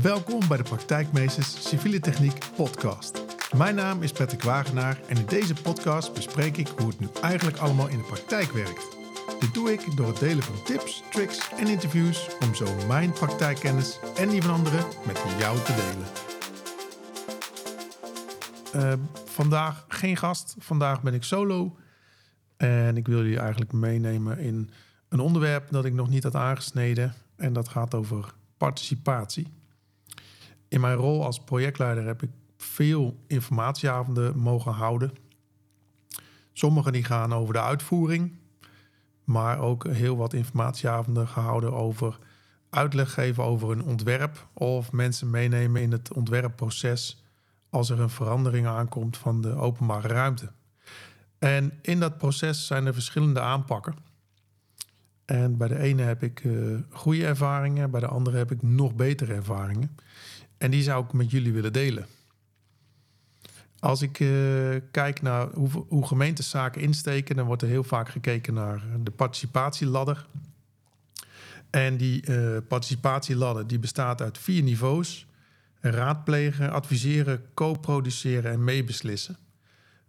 [0.00, 3.24] Welkom bij de Praktijkmeesters Civiele Techniek podcast.
[3.56, 7.56] Mijn naam is Patrick Wagenaar en in deze podcast bespreek ik hoe het nu eigenlijk
[7.56, 8.96] allemaal in de praktijk werkt.
[9.40, 13.98] Dit doe ik door het delen van tips, tricks en interviews om zo mijn praktijkkennis
[14.16, 16.06] en die van anderen met jou te delen.
[18.74, 21.76] Uh, vandaag geen gast, vandaag ben ik solo
[22.56, 24.70] en ik wil jullie eigenlijk meenemen in
[25.08, 29.60] een onderwerp dat ik nog niet had aangesneden en dat gaat over participatie.
[30.72, 35.12] In mijn rol als projectleider heb ik veel informatieavonden mogen houden.
[36.52, 38.32] Sommige die gaan over de uitvoering,
[39.24, 42.18] maar ook heel wat informatieavonden gehouden over
[42.70, 47.24] uitleg geven over een ontwerp of mensen meenemen in het ontwerpproces
[47.70, 50.52] als er een verandering aankomt van de openbare ruimte.
[51.38, 53.94] En in dat proces zijn er verschillende aanpakken.
[55.24, 58.94] En bij de ene heb ik uh, goede ervaringen, bij de andere heb ik nog
[58.94, 59.96] betere ervaringen.
[60.62, 62.06] En die zou ik met jullie willen delen.
[63.78, 68.08] Als ik uh, kijk naar hoe, hoe gemeentes zaken insteken, dan wordt er heel vaak
[68.08, 70.26] gekeken naar de participatieladder.
[71.70, 75.26] En die uh, participatieladder die bestaat uit vier niveaus:
[75.80, 79.36] raadplegen, adviseren, co-produceren en meebeslissen.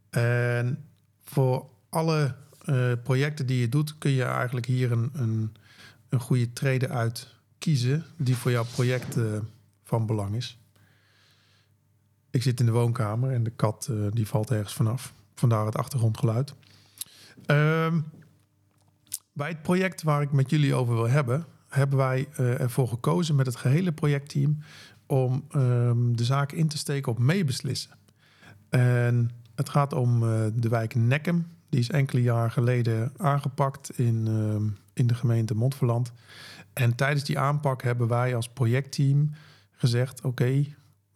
[0.10, 0.86] En
[1.24, 5.56] voor alle uh, projecten die je doet, kun je eigenlijk hier een, een,
[6.10, 9.18] een goede trede uit kiezen die voor jouw project
[9.84, 10.60] van belang is.
[12.30, 15.14] Ik zit in de woonkamer en de kat uh, die valt ergens vanaf.
[15.36, 16.54] Vandaar het achtergrondgeluid.
[17.46, 18.00] Ehm,
[19.34, 23.46] bij het project waar ik met jullie over wil hebben, hebben wij ervoor gekozen met
[23.46, 24.58] het gehele projectteam
[25.06, 27.92] om um, de zaak in te steken op meebeslissen.
[28.70, 30.20] En het gaat om
[30.54, 36.12] de wijk Nekkem die is enkele jaar geleden aangepakt in, uh, in de gemeente Montferland.
[36.74, 39.32] En tijdens die aanpak hebben wij als projectteam
[39.84, 40.66] gezegd: oké,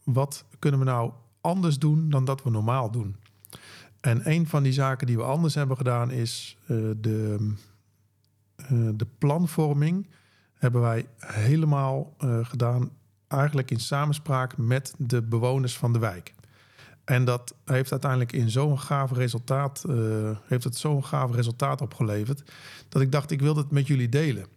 [0.04, 3.16] wat kunnen we nou anders doen dan dat we normaal doen?
[4.00, 7.52] En een van die zaken die we anders hebben gedaan is uh, de,
[8.72, 10.08] uh, de planvorming.
[10.54, 12.90] Hebben wij helemaal gedaan,
[13.28, 16.34] eigenlijk in samenspraak met de bewoners van de wijk.
[17.04, 19.86] En dat heeft uiteindelijk in zo'n gaaf resultaat,
[20.44, 22.52] heeft het zo'n gaaf resultaat opgeleverd,
[22.90, 24.48] dat ik dacht, ik wil het met jullie delen.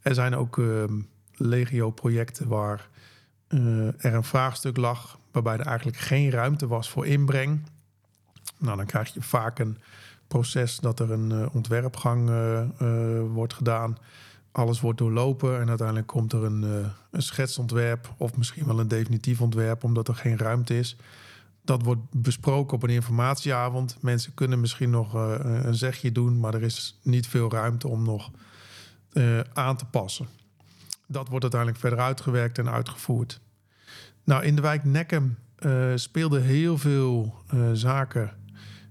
[0.00, 0.84] Er zijn ook uh,
[1.32, 2.88] legio-projecten waar
[3.48, 7.62] er een vraagstuk lag, waarbij er eigenlijk geen ruimte was voor inbreng.
[8.58, 9.78] Nou, dan krijg je vaak een
[10.28, 12.30] proces dat er een ontwerpgang
[13.32, 13.96] wordt gedaan.
[14.52, 16.62] Alles wordt doorlopen en uiteindelijk komt er een,
[17.10, 20.96] een schetsontwerp of misschien wel een definitief ontwerp, omdat er geen ruimte is
[21.64, 23.96] dat wordt besproken op een informatieavond.
[24.00, 28.30] Mensen kunnen misschien nog een zegje doen, maar er is niet veel ruimte om nog
[29.52, 30.26] aan te passen.
[31.14, 33.40] Dat wordt uiteindelijk verder uitgewerkt en uitgevoerd.
[34.24, 37.34] Nou, in de wijk Nekkem uh, speelden heel veel
[37.72, 38.32] zaken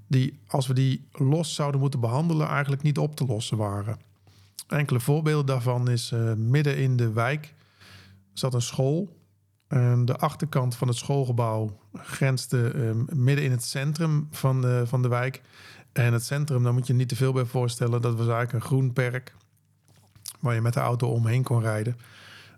[0.08, 3.98] die, als we die los zouden moeten behandelen, eigenlijk niet op te lossen waren.
[4.68, 7.54] Enkele voorbeelden daarvan is midden in de wijk
[8.34, 9.18] zat een school
[9.68, 15.02] en de achterkant van het schoolgebouw grensde ehm, midden in het centrum van de, van
[15.02, 15.42] de wijk.
[15.92, 18.02] En het centrum, daar moet je niet te veel bij voorstellen.
[18.02, 19.36] Dat was eigenlijk een groen perk
[20.44, 21.98] waar je met de auto omheen kon rijden.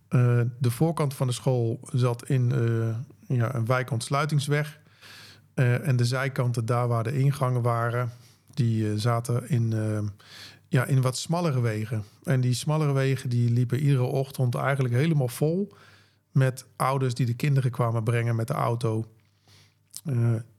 [0.10, 2.96] Uh, de voorkant van de school zat in uh,
[3.38, 4.80] ja, een wijkontsluitingsweg.
[5.56, 8.12] Uh, en de zijkanten, daar waar de ingangen waren,
[8.54, 9.74] die zaten in,
[10.68, 12.04] ja, in wat smallere wegen.
[12.24, 15.74] En die smallere wegen die liepen iedere ochtend eigenlijk helemaal vol
[16.32, 19.06] met ouders die de kinderen kwamen brengen met de auto.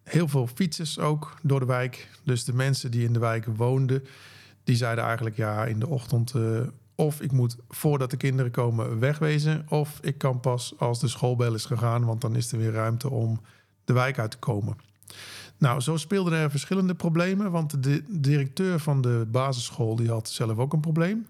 [0.02, 2.08] Heel veel fietsers ook door de wijk.
[2.24, 4.04] Dus de mensen die in de wijk woonden,
[4.64, 6.34] die zeiden eigenlijk ja in de ochtend
[6.96, 11.54] of ik moet voordat de kinderen komen wegwezen, of ik kan pas als de schoolbel
[11.54, 13.40] is gegaan, want dan is er weer ruimte om
[13.84, 14.76] de wijk uit te komen.
[15.58, 20.58] Nou, zo speelden er verschillende problemen, want de directeur van de basisschool die had zelf
[20.58, 21.26] ook een probleem.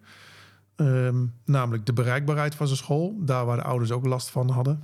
[0.77, 4.83] Um, namelijk de bereikbaarheid van zijn school, daar waar de ouders ook last van hadden.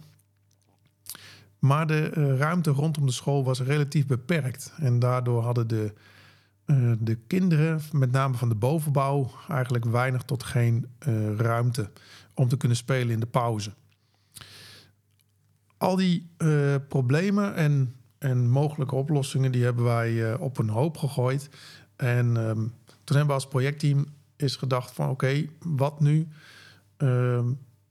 [1.58, 4.72] Maar de uh, ruimte rondom de school was relatief beperkt.
[4.76, 5.92] En daardoor hadden de,
[6.66, 11.90] uh, de kinderen, met name van de bovenbouw, eigenlijk weinig tot geen uh, ruimte
[12.34, 13.72] om te kunnen spelen in de pauze.
[15.76, 16.30] Al die
[16.88, 21.48] problemen en, en mogelijke oplossingen, die hebben wij op een hoop gegooid.
[21.96, 22.74] En um,
[23.04, 24.06] toen hebben we als projectteam
[24.36, 26.28] is gedacht van oké, wat nu
[26.98, 27.40] uh,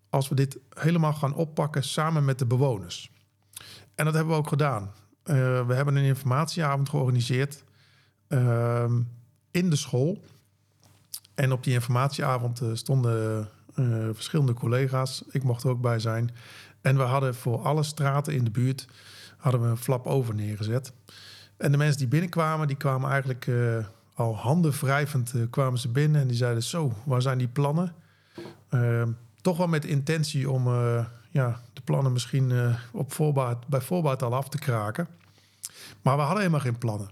[0.10, 3.12] als we dit helemaal gaan oppakken samen met de bewoners?
[3.96, 4.92] En dat hebben we ook gedaan.
[5.24, 7.64] We hebben een informatieavond georganiseerd
[8.34, 8.86] uh,
[9.52, 10.24] in de school.
[11.36, 15.24] En op die informatieavond uh, stonden uh, verschillende collega's.
[15.30, 16.32] Ik mocht er ook bij zijn.
[16.82, 18.88] En we hadden voor alle straten in de buurt
[19.38, 20.94] hadden we een flap over neergezet.
[21.58, 26.22] En de mensen die binnenkwamen, die kwamen eigenlijk uh, al handen wrijvend kwamen ze binnen.
[26.22, 27.94] En die zeiden, zo, waar zijn die plannen?
[28.70, 29.04] Uh,
[29.42, 30.68] toch wel met intentie om
[31.30, 35.08] ja, de plannen misschien op voorbaat, bij voorbaat al af te kraken.
[36.02, 37.10] Maar we hadden helemaal geen plannen.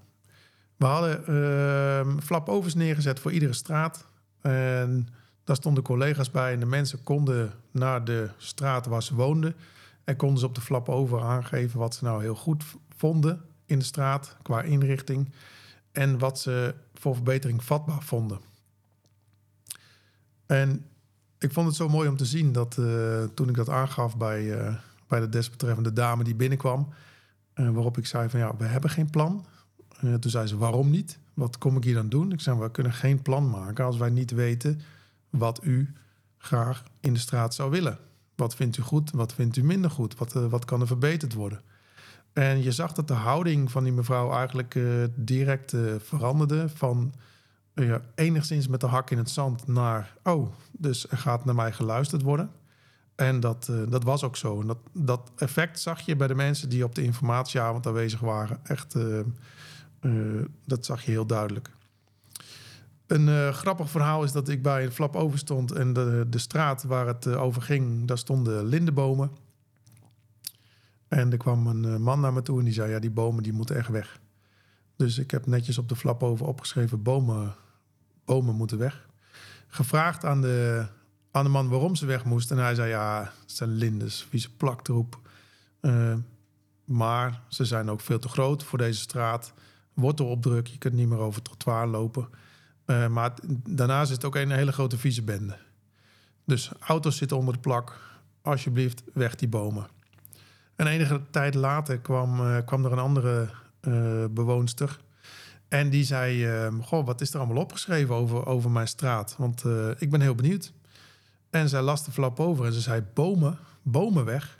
[0.80, 4.06] We hadden ehm, flapovers neergezet voor iedere straat.
[4.42, 5.08] En
[5.44, 6.54] daar stonden collega's bij.
[6.54, 9.56] En de mensen konden naar de straat waar ze woonden.
[10.04, 12.64] En konden ze op de flap over aangeven wat ze nou heel goed
[12.98, 15.32] vonden in de straat qua inrichting.
[15.92, 18.40] En wat ze voor verbetering vatbaar vonden.
[20.46, 20.86] En
[21.40, 24.44] ik vond het zo mooi om te zien dat uh, toen ik dat aangaf bij,
[24.44, 24.76] uh,
[25.08, 26.94] bij de desbetreffende dame die binnenkwam.
[27.56, 29.46] Uh, waarop ik zei van ja, we hebben geen plan.
[30.00, 31.20] Toen zei ze waarom niet?
[31.34, 32.32] Wat kom ik hier dan doen?
[32.32, 34.82] Ik zei we kunnen geen plan maken als wij niet weten
[35.30, 35.94] wat u
[36.38, 37.98] graag in de straat zou willen.
[38.36, 39.12] Wat vindt u goed?
[39.12, 40.18] Wat vindt u minder goed?
[40.18, 41.62] Wat, wat kan er verbeterd worden?
[42.34, 46.70] En je zag dat de houding van die mevrouw eigenlijk uh, direct veranderde.
[46.70, 47.14] Van
[48.16, 50.14] enigszins met de hak in het zand naar...
[50.24, 52.52] oh, dus er gaat naar mij geluisterd worden.
[53.16, 54.62] En dat, dat was ook zo.
[54.62, 58.60] En dat, dat effect zag je bij de mensen die op de informatieavond aanwezig waren.
[58.64, 58.96] Echt,
[60.66, 61.70] dat zag je heel duidelijk.
[63.08, 65.72] Een grappig verhaal is dat ik bij een flap over stond...
[65.72, 69.32] en de, de straat waar het over ging, daar stonden lindenbomen...
[71.10, 73.44] En er kwam een eh, man naar me toe en die zei: Ja, die bomen
[73.44, 74.20] die moeten echt weg.
[74.96, 77.56] Dus ik heb netjes op de flap over opgeschreven: bomen,
[78.26, 79.08] bomen moeten weg.
[79.68, 80.86] Gevraagd aan de,
[81.32, 82.58] aan de man waarom ze weg moesten.
[82.58, 85.20] En hij zei: Ja, het zijn lindes, vieze plakt erop.
[85.82, 86.14] Uh,
[86.86, 89.54] maar ze zijn ook veel te groot voor deze straat.
[90.00, 92.28] Wortelopdruk, je kunt niet meer over het trottoir lopen.
[92.86, 93.34] Uh, maar
[93.70, 95.58] daarnaast is het ook een hele grote vieze bende.
[96.46, 98.00] Dus auto's zitten onder de plak.
[98.42, 99.88] Alsjeblieft, weg die bomen.
[100.76, 103.50] En enige tijd later kwam, uh, kwam er een andere
[103.82, 105.00] uh, bewoonster.
[105.68, 106.48] En die zei:
[106.82, 109.36] Goh, wat is er allemaal opgeschreven over, over mijn straat?
[109.38, 110.74] Want eh, ik ben heel benieuwd.
[111.50, 114.58] En zij las de flap over en ze zei: Bomen, bomen weg.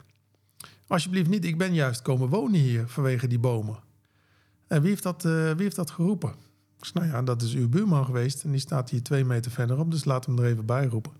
[0.86, 3.78] Alsjeblieft niet, ik ben juist komen wonen hier vanwege die bomen.
[4.70, 6.34] En wie heeft dat, wie heeft dat geroepen?
[6.92, 10.04] Nou ja, dat is uw buurman geweest en die staat hier twee meter verderop, dus
[10.04, 11.12] laat hem er even bij roepen.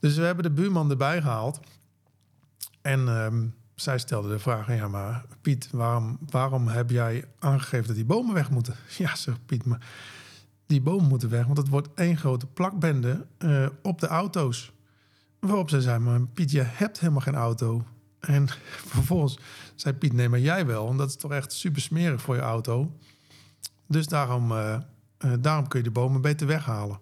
[0.00, 1.60] Dus we hebben de buurman erbij gehaald.
[2.82, 7.96] En ehm, zij stelde de vraag: Ja, maar Piet, waarom, waarom heb jij aangegeven dat
[7.96, 8.74] die bomen weg moeten?
[8.98, 9.86] Ja, zegt Piet, maar
[10.66, 14.72] die bomen moeten weg, want het wordt één grote plakbende uh, op de auto's.
[15.40, 17.84] Waarop zij zei: Maar Piet, je hebt helemaal geen auto.
[18.28, 18.48] En
[18.94, 19.38] vervolgens
[19.74, 20.90] zei Piet: Nee, maar jij wel.
[20.90, 22.92] En dat is toch echt super smerig voor je auto.
[23.86, 24.78] Dus daarom, uh,
[25.24, 27.00] uh, daarom kun je de bomen beter weghalen.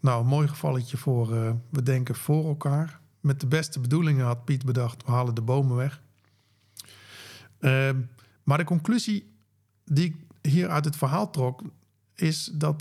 [0.00, 1.28] Nou, een mooi gevalletje voor
[1.70, 5.76] we denken voor elkaar met de beste bedoelingen had Piet bedacht: we halen de bomen
[5.76, 6.00] weg.
[7.60, 7.90] Uh,
[8.42, 9.32] maar de conclusie
[9.84, 10.16] die ik
[10.52, 11.62] hier uit het verhaal trok,
[12.14, 12.80] is dat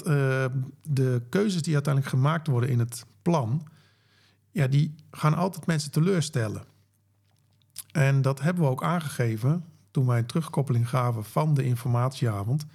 [0.84, 3.68] de keuzes die uiteindelijk gemaakt worden in het plan,
[4.52, 6.70] ja, die gaan altijd mensen teleurstellen.
[7.92, 12.66] En dat hebben we ook aangegeven toen wij een terugkoppeling gaven van de informatieavond.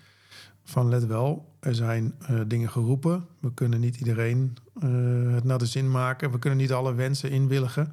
[0.64, 3.26] Van let wel, er zijn uh, dingen geroepen.
[3.40, 6.30] We kunnen niet iedereen uh, het naar de zin maken.
[6.30, 7.92] We kunnen niet alle wensen inwilligen.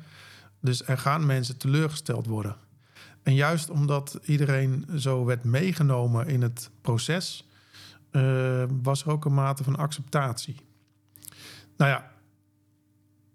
[0.60, 2.56] Dus er gaan mensen teleurgesteld worden.
[3.24, 7.48] En juist omdat iedereen zo werd meegenomen in het proces,
[8.12, 10.56] uh, was er ook een mate van acceptatie.
[11.78, 12.12] Nou ja,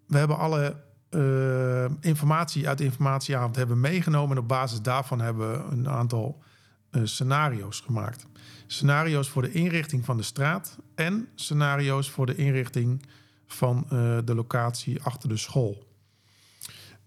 [0.06, 0.76] we hebben alle
[1.10, 4.36] uh, informatie uit de informatieavond hebben meegenomen.
[4.36, 6.42] En op basis daarvan hebben we een aantal
[6.90, 8.26] uh, scenario's gemaakt.
[8.66, 13.02] Scenario's voor de inrichting van de straat en scenario's voor de inrichting
[13.46, 15.86] van uh, de locatie achter de school.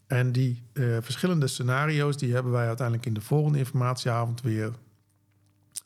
[0.08, 0.64] En die
[1.02, 4.72] verschillende scenario's die hebben wij uiteindelijk in de volgende informatieavond weer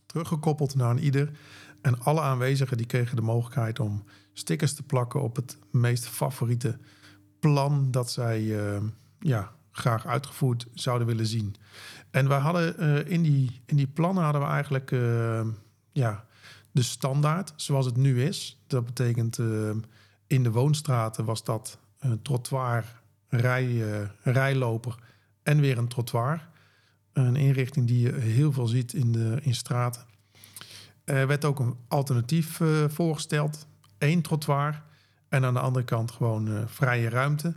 [0.05, 1.31] teruggekoppeld naar een ieder.
[1.81, 4.03] En alle aanwezigen die kregen de mogelijkheid om
[4.33, 6.77] stickers te plakken op het meest favoriete
[7.39, 8.77] plan dat zij uh,
[9.19, 11.55] ja, graag uitgevoerd zouden willen zien.
[12.11, 14.89] En wij hadden uh, in, die, in die plannen hadden we eigenlijk
[15.91, 16.25] ja,
[16.71, 18.63] de standaard zoals het nu is.
[18.67, 19.37] Dat betekent
[20.27, 23.81] in de woonstraten was dat een trottoir, rij,
[24.21, 24.95] rijloper
[25.43, 26.49] en weer een trottoir.
[27.13, 30.05] Een inrichting die je heel veel ziet in, de, in straten.
[31.03, 33.67] Er werd ook een alternatief voorgesteld.
[33.97, 34.83] Eén trottoir
[35.35, 37.53] en aan de andere kant gewoon uh, vrije ruimte.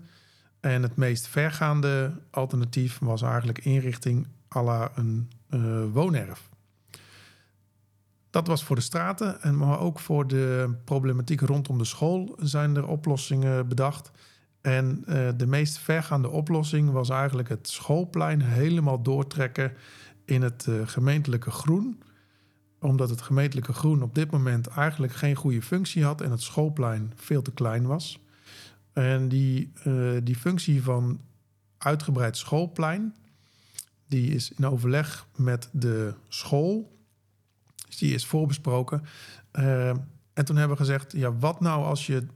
[0.61, 5.31] En het meest vergaande alternatief was eigenlijk inrichting à la een
[5.93, 6.49] woonerf.
[8.31, 12.77] Dat was voor de straten, en maar ook voor de problematiek rondom de school zijn
[12.77, 14.11] er oplossingen bedacht.
[14.61, 19.73] En uh, de meest vergaande oplossing was eigenlijk het schoolplein helemaal doortrekken
[20.25, 22.03] in het uh, gemeentelijke groen.
[22.81, 27.13] Omdat het gemeentelijke groen op dit moment eigenlijk geen goede functie had en het schoolplein
[27.17, 28.21] veel te klein was.
[28.93, 31.21] En die, uh, die functie van
[31.79, 33.15] uitgebreid schoolplein,
[34.07, 36.97] die is in overleg met de school.
[37.87, 39.05] Dus die is voorbesproken.
[40.33, 42.27] en toen hebben we gezegd, ja, wat nou als je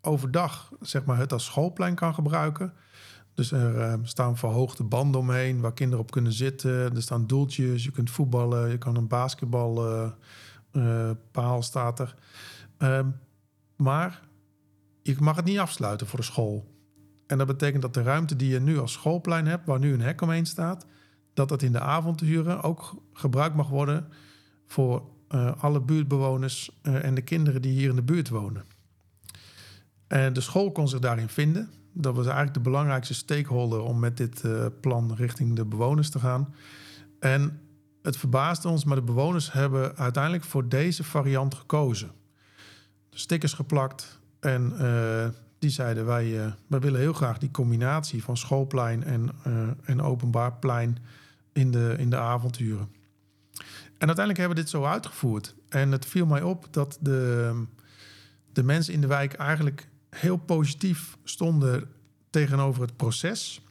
[0.00, 2.72] overdag zeg maar, het als schoolplein kan gebruiken.
[3.34, 6.94] Dus er uh, staan verhoogde banden omheen waar kinderen op kunnen zitten.
[6.94, 10.12] Er staan doeltjes, je kunt voetballen, je kan een basketbalpaal
[10.72, 12.14] uh, uh, staat er.
[12.78, 13.08] Ehm,
[13.76, 14.28] maar
[15.02, 16.72] je mag het niet afsluiten voor de school.
[17.26, 20.00] En dat betekent dat de ruimte die je nu als schoolplein hebt, waar nu een
[20.00, 20.86] hek omheen staat,
[21.34, 24.08] dat dat in de avonduren ook gebruikt mag worden
[24.66, 25.02] voor
[25.58, 28.64] alle buurtbewoners en de kinderen die hier in de buurt wonen.
[30.06, 31.70] En de school kon zich daarin vinden.
[31.96, 36.18] Dat was eigenlijk de belangrijkste stakeholder om met dit uh, plan richting de bewoners te
[36.18, 36.54] gaan.
[37.18, 37.60] En
[38.02, 42.10] het verbaasde ons, maar de bewoners hebben uiteindelijk voor deze variant gekozen.
[43.08, 45.26] De stickers geplakt en uh,
[45.58, 49.30] die zeiden wij, uh, willen heel graag die combinatie van schoolplein en,
[49.84, 50.98] en openbaar plein
[51.52, 52.88] in de, in de avonturen.
[53.98, 55.54] En uiteindelijk hebben we dit zo uitgevoerd.
[55.68, 57.64] En het viel mij op dat de,
[58.52, 61.88] de mensen in de wijk eigenlijk heel positief stonden
[62.30, 63.62] tegenover het proces.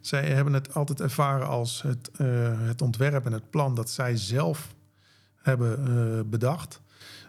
[0.00, 2.26] Zij hebben het altijd ervaren als het, uh,
[2.60, 4.74] het ontwerp en het plan dat zij zelf
[5.36, 6.80] hebben uh, bedacht.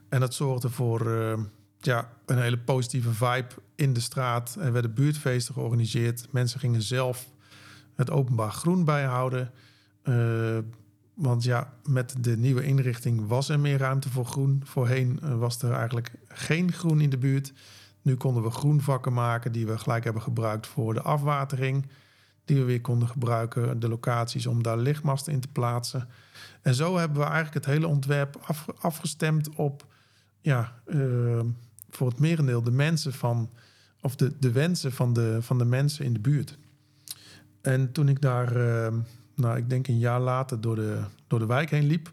[0.10, 1.34] En dat zorgde voor uh,
[1.80, 4.58] ja, een hele positieve vibe in de straat.
[4.60, 6.28] Er werden buurtfeesten georganiseerd.
[6.32, 7.30] Mensen gingen zelf
[7.96, 9.52] het openbaar groen bijhouden.
[11.14, 14.62] want ja, met de nieuwe inrichting was er meer ruimte voor groen.
[14.66, 17.54] Voorheen was er eigenlijk geen groen in de buurt.
[18.06, 21.86] Nu konden we groenvakken maken die we gelijk hebben gebruikt voor de afwatering.
[22.46, 26.08] Die we weer konden gebruiken, de locaties om daar lichtmasten in te plaatsen.
[26.62, 29.86] En zo hebben we eigenlijk het hele ontwerp af, afgestemd op,
[30.42, 31.40] ja, uh,
[31.90, 33.50] voor het merendeel de mensen van,
[34.02, 36.58] of de, de wensen van de, van de mensen in de buurt.
[37.62, 38.88] En toen ik daar, uh,
[39.36, 42.12] nou, ik denk een jaar later door de, door de wijk heen liep,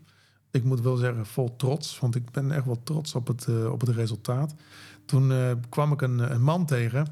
[0.53, 3.73] ik moet wel zeggen vol trots, want ik ben echt wel trots op het, uh,
[3.73, 4.55] op het resultaat.
[5.05, 7.07] Toen uh, kwam ik een, man tegen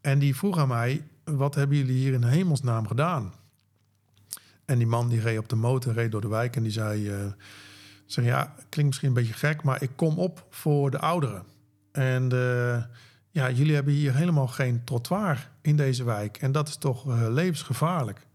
[0.00, 3.32] en die vroeg aan mij: Wat hebben jullie hier in hemelsnaam gedaan?
[4.64, 7.08] En die man die reed op de motor, reed door de wijk en die zei:
[7.08, 7.32] uh,
[8.06, 11.44] zei, Ja, klinkt misschien een beetje gek, maar ik kom op voor de ouderen.
[11.92, 12.28] En
[13.30, 16.36] ja, jullie hebben hier helemaal geen trottoir in deze wijk.
[16.36, 18.26] En dat is toch levensgevaarlijk.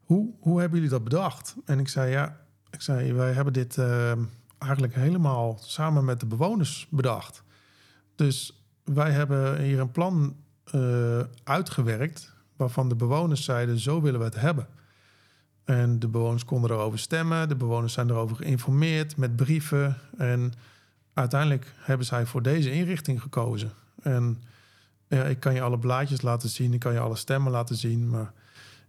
[0.00, 1.54] Hoe, hoe hebben jullie dat bedacht?
[1.64, 2.39] En ik zei: Ja,
[2.70, 3.78] ik zei, wij hebben dit
[4.58, 7.42] eigenlijk helemaal samen met de bewoners bedacht.
[8.14, 10.36] Dus wij hebben hier een plan
[10.74, 14.66] uh, uitgewerkt waarvan de bewoners zeiden: zo willen we het hebben.
[15.64, 17.48] En de bewoners konden erover stemmen.
[17.48, 19.96] De bewoners zijn erover geïnformeerd met brieven.
[20.16, 20.52] En
[21.14, 23.70] uiteindelijk hebben zij voor deze inrichting gekozen.
[24.02, 24.42] En
[25.08, 28.08] ja, ik kan je alle blaadjes laten zien, ik kan je alle stemmen laten zien.
[28.08, 28.32] Maar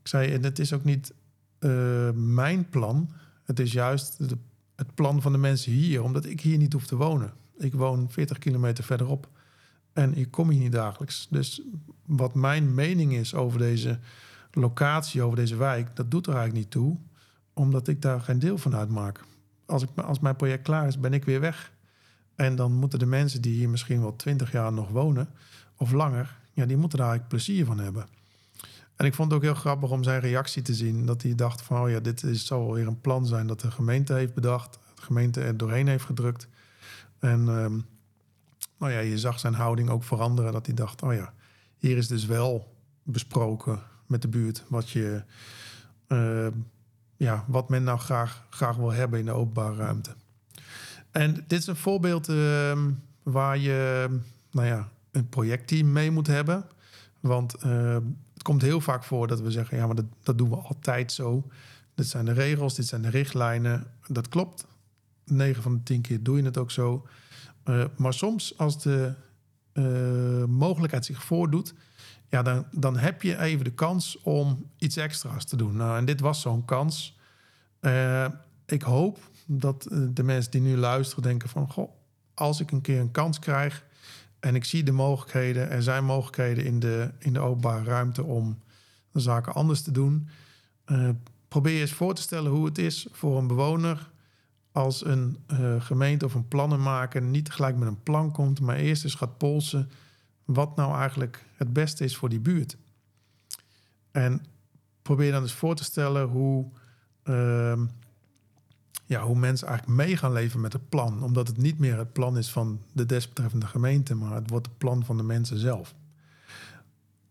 [0.01, 1.13] ik zei, en het is ook niet
[1.59, 3.09] uh, mijn plan.
[3.51, 4.17] Het is juist
[4.75, 7.33] het plan van de mensen hier, omdat ik hier niet hoef te wonen.
[7.57, 9.29] Ik woon 40 kilometer verderop
[9.93, 11.27] en ik kom hier niet dagelijks.
[11.29, 11.61] Dus
[12.05, 13.99] wat mijn mening is over deze
[14.51, 16.97] locatie, over deze wijk, dat doet er eigenlijk niet toe,
[17.53, 19.23] omdat ik daar geen deel van uitmaak.
[19.65, 21.71] Als, ik, als mijn project klaar is, ben ik weer weg.
[22.35, 25.29] En dan moeten de mensen die hier misschien wel 20 jaar nog wonen,
[25.75, 28.05] of langer, ja, die moeten daar eigenlijk plezier van hebben.
[29.01, 31.05] En ik vond het ook heel grappig om zijn reactie te zien.
[31.05, 33.71] Dat hij dacht van, oh ja, dit is, zal weer een plan zijn dat de
[33.71, 34.79] gemeente heeft bedacht.
[34.95, 36.47] De gemeente er doorheen heeft gedrukt.
[37.19, 37.85] En um,
[38.77, 40.51] nou ja, je zag zijn houding ook veranderen.
[40.51, 41.33] Dat hij dacht, oh ja,
[41.77, 45.23] hier is dus wel besproken met de buurt wat je...
[46.07, 46.47] Uh,
[47.17, 50.15] ja, wat men nou graag, graag wil hebben in de openbare ruimte.
[51.11, 52.77] En dit is een voorbeeld uh,
[53.23, 54.09] waar je
[54.51, 56.65] nou ja, een projectteam mee moet hebben.
[57.19, 57.55] Want
[58.41, 61.11] het komt heel vaak voor dat we zeggen: ja, maar dat, dat doen we altijd
[61.11, 61.47] zo.
[61.95, 63.87] Dit zijn de regels, dit zijn de richtlijnen.
[64.07, 64.65] Dat klopt.
[65.25, 67.07] 9 van de 10 keer doe je het ook zo.
[67.65, 69.13] Uh, maar soms, als de
[69.73, 71.73] uh, mogelijkheid zich voordoet,
[72.29, 75.75] ja, dan, dan heb je even de kans om iets extra's te doen.
[75.75, 77.17] Nou, en dit was zo'n kans.
[77.81, 78.27] Uh,
[78.65, 81.71] ik hoop dat de mensen die nu luisteren denken van...
[81.71, 81.91] Goh,
[82.33, 83.85] als ik een keer een kans krijg
[84.41, 85.69] en ik zie de mogelijkheden...
[85.69, 88.59] er zijn mogelijkheden in de, in de openbare ruimte om
[89.11, 90.27] de zaken anders te doen...
[91.47, 94.11] probeer je eens voor te stellen hoe het is voor een bewoner
[94.71, 99.03] als een uh, gemeente of een plannenmaker niet gelijk met een plan komt, maar eerst
[99.03, 99.89] eens gaat polsen.
[100.45, 102.77] wat nou eigenlijk het beste is voor die buurt.
[104.11, 104.45] En
[105.01, 106.71] probeer dan eens voor te stellen hoe,
[107.23, 107.85] ehm,
[109.11, 111.23] ja, hoe mensen eigenlijk mee gaan leven met het plan.
[111.23, 114.77] Omdat het niet meer het plan is van de desbetreffende gemeente, maar het wordt het
[114.77, 115.93] plan van de mensen zelf.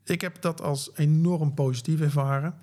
[0.05, 2.55] Ik heb dat als enorm positief ervaren.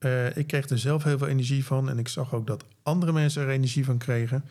[0.00, 3.12] Uh, ik kreeg er zelf heel veel energie van en ik zag ook dat andere
[3.12, 4.44] mensen er energie van kregen.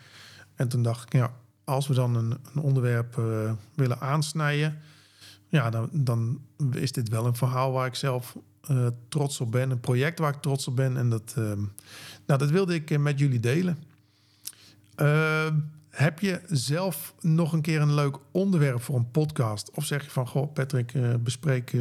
[0.56, 1.34] En toen dacht ik, ja,
[1.64, 4.78] als we dan een, een onderwerp uh, willen aansnijden,
[5.48, 8.36] ja, dan, dan, is dit wel een verhaal waar ik zelf
[8.72, 9.72] uh, trots op ben.
[9.72, 10.98] Een project waar ik trots op ben.
[10.98, 11.34] En dat,
[12.26, 13.78] nou, dat wilde ik met jullie delen.
[15.90, 19.72] Heb je zelf nog een keer een leuk onderwerp voor een podcast?
[19.72, 21.78] Of zeg je van, goh, Patrick, bespreek